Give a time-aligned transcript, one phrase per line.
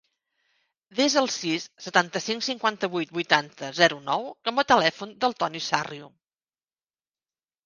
[0.99, 6.11] Desa el sis, setanta-cinc, cinquanta-vuit, vuitanta, zero, nou com a telèfon del Toni Sarrio.